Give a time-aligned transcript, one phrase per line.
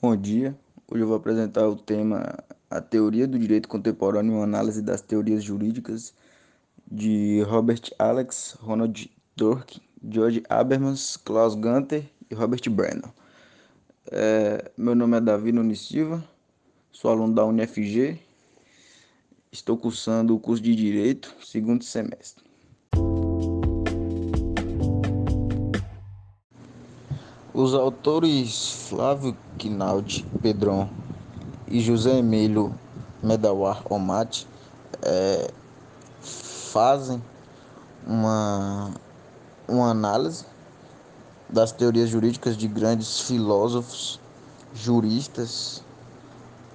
[0.00, 0.56] Bom dia.
[0.88, 2.38] Hoje eu vou apresentar o tema
[2.70, 6.14] A Teoria do Direito Contemporâneo, uma análise das teorias jurídicas
[6.88, 13.12] de Robert Alex, Ronald Dworkin, George Habermas, Klaus Gunter e Robert Brennan.
[14.12, 16.22] É, meu nome é Davi Nunes Silva,
[16.92, 18.20] sou aluno da UniFG,
[19.50, 22.47] estou cursando o curso de Direito, segundo semestre.
[27.60, 30.88] Os autores Flávio Quinaldi Pedron
[31.66, 32.72] e José Emílio
[33.20, 34.46] Medawar Omati
[35.02, 35.50] é,
[36.20, 37.20] fazem
[38.06, 38.92] uma,
[39.66, 40.44] uma análise
[41.48, 44.20] das teorias jurídicas de grandes filósofos,
[44.72, 45.82] juristas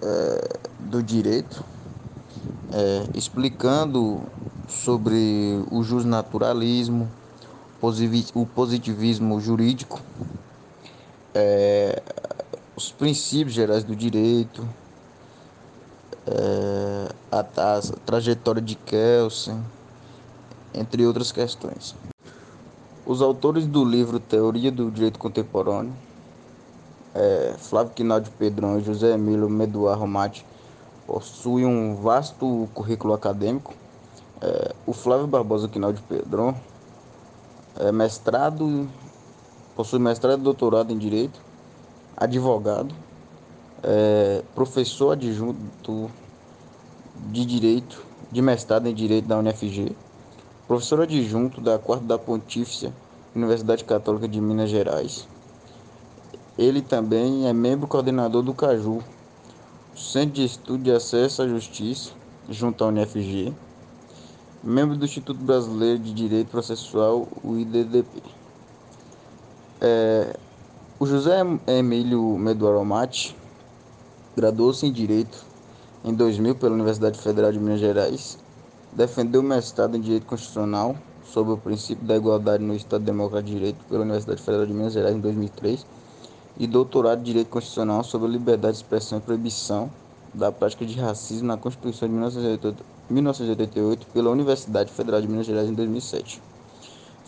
[0.02, 1.64] é, do direito,
[2.74, 4.22] é, explicando
[4.68, 7.10] sobre o justnaturalismo,
[8.36, 10.02] o positivismo jurídico
[11.34, 12.02] é,
[12.76, 14.68] os princípios gerais do direito,
[16.28, 19.64] é, a, a, trajetória de Kelsen,
[20.74, 21.96] entre outras questões.
[23.06, 25.94] Os autores do livro Teoria do Direito Contemporâneo,
[27.14, 30.46] é, Flávio Quinaldi Pedrão e José Emílio Meduar Romati,
[31.06, 33.74] possuem um vasto currículo acadêmico.
[34.42, 36.56] É, o Flávio Barbosa Quinaldi Pedrão
[37.78, 38.88] é mestrado
[39.76, 41.40] possui mestrado e doutorado em Direito,
[42.16, 42.94] advogado,
[43.82, 46.10] é, professor adjunto
[47.32, 49.96] de Direito, de mestrado em Direito da UniFG,
[50.68, 52.92] professor adjunto da Quarta da Pontífice
[53.36, 55.28] Universidade Católica de Minas Gerais.
[56.58, 59.04] Ele também é membro coordenador do CAJU,
[59.96, 62.12] Centro de Estudo de Acesso à Justiça,
[62.48, 63.54] junto à UniFG,
[64.64, 68.22] membro do Instituto Brasileiro de Direito Processual, o IDDP.
[69.86, 70.38] É,
[70.98, 73.36] o José Emílio Meduaromati
[74.34, 75.46] graduou-se em Direito
[76.06, 78.38] em 2000 pela Universidade Federal de Minas Gerais.
[78.94, 83.58] Defendeu o mestrado em Direito Constitucional sobre o princípio da igualdade no Estado Democrático de
[83.58, 85.86] Direito pela Universidade Federal de Minas Gerais em 2003
[86.58, 89.92] e doutorado em Direito Constitucional sobre a liberdade de expressão e proibição
[90.34, 92.14] da prática de racismo na Constituição de
[93.10, 96.53] 1988 pela Universidade Federal de Minas Gerais em 2007.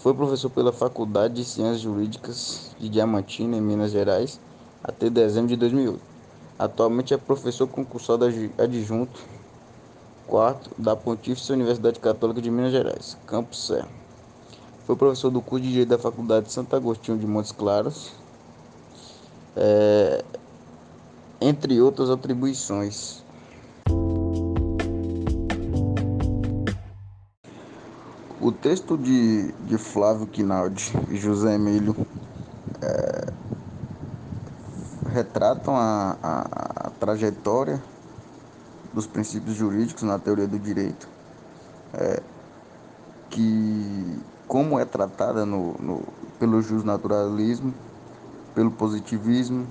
[0.06, 4.40] Foi professor pela Faculdade de Ciências Jurídicas de Diamantina, em Minas Gerais,
[4.84, 6.00] até dezembro de 2008.
[6.60, 9.20] Atualmente é professor concursado adjunto
[10.28, 13.90] quarto da Pontífice Universidade Católica de Minas Gerais, Campus Serra.
[14.86, 18.12] Foi professor do curso de Direito da Faculdade de Santo Agostinho de Montes Claros,
[19.56, 20.24] é,
[21.42, 23.25] entre outras atribuições.
[28.46, 31.96] O texto de, de Flávio Quinaldi e José Emílio
[32.80, 33.34] é,
[35.10, 36.42] retratam a, a,
[36.86, 37.82] a, trajetória
[38.94, 41.10] dos princípios jurídicos na teoria do direito,
[41.92, 42.22] é,
[43.32, 46.04] que como é tratada no, no,
[46.38, 47.74] pelo justnaturalismo,
[48.54, 49.66] pelo positivismo,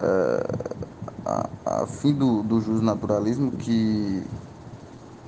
[0.00, 0.46] é,
[1.24, 1.48] a,
[1.82, 4.22] a, fim do, do justnaturalismo que,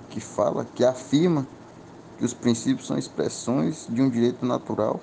[0.09, 1.45] que fala, que afirma
[2.19, 5.01] que os princípios são expressões de um direito natural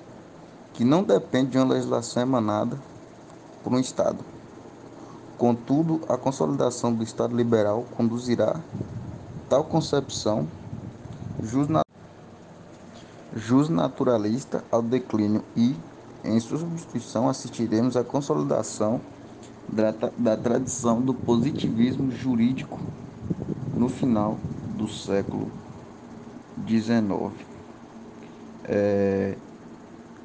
[0.74, 2.78] que não depende de uma legislação emanada
[3.64, 4.18] por um Estado.
[5.38, 8.60] Contudo, a consolidação do Estado liberal conduzirá
[9.48, 10.46] tal concepção
[13.34, 15.74] justnaturalista ao declínio e,
[16.22, 19.00] em sua substituição, assistiremos à consolidação
[19.68, 22.78] da, da tradição do positivismo jurídico
[23.74, 24.38] no final
[24.76, 25.50] do século
[26.56, 27.46] 19.
[28.64, 29.40] É,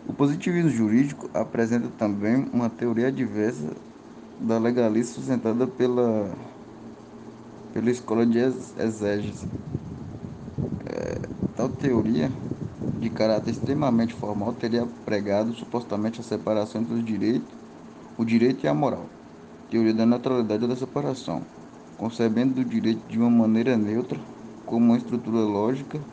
[0.06, 3.84] o positivismo jurídico apresenta também uma teoria adversa
[4.38, 6.36] da legalista sustentada pela,
[7.72, 9.50] pela escola de exégese.
[10.86, 12.31] É, tal teoria,
[12.94, 17.57] de caráter extremamente formal, teria pregado supostamente a separação entre o direito,
[18.18, 19.16] o direito e a moral.
[19.69, 21.51] Teoria da naturalidade ou da separação,
[21.98, 24.27] concebendo o direito de uma maneira neutra,
[24.66, 26.07] como uma estrutura lógica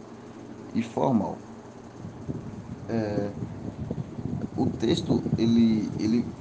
[0.75, 1.49] e formal.
[2.89, 3.39] É,
[4.57, 6.35] o texto ele, ele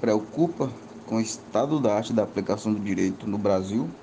[0.00, 4.00] preocupa com o estado da arte da aplicação do direito no Brasil,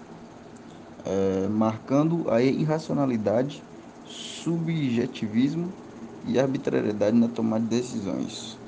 [1.06, 3.70] é, marcando a irracionalidade,
[4.04, 5.80] subjetivismo
[6.24, 8.64] e arbitrariedade na tomada de decisões.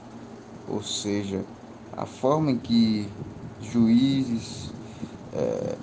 [0.66, 1.52] Ou seja,
[1.92, 3.20] a forma em que
[3.60, 4.78] juízes
[5.32, 5.82] é,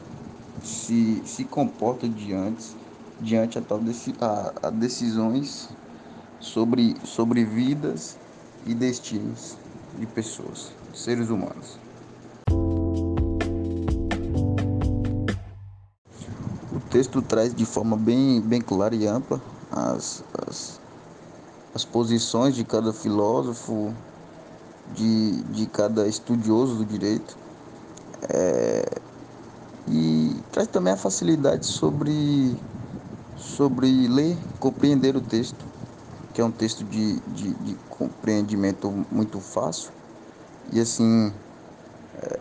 [0.62, 2.81] se, se comportam diante
[3.22, 5.68] diante a, tal deci, a, a decisões
[6.40, 8.16] sobre, sobre vidas
[8.66, 9.56] e destinos
[9.98, 11.78] de pessoas, de seres humanos.
[16.72, 19.40] O texto traz de forma bem, bem clara e ampla
[19.70, 20.80] as, as,
[21.74, 23.94] as posições de cada filósofo,
[24.94, 27.38] de, de cada estudioso do direito.
[28.28, 28.84] É,
[29.88, 32.56] e traz também a facilidade sobre
[33.56, 35.64] sobre ler, compreender o texto,
[36.32, 39.90] que é um texto de, de, de compreendimento muito fácil.
[40.72, 41.32] E assim,
[42.22, 42.40] é,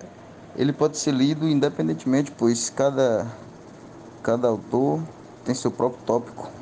[0.56, 3.28] ele pode ser lido independentemente, pois cada,
[4.24, 5.02] cada autor
[5.44, 6.61] tem seu próprio tópico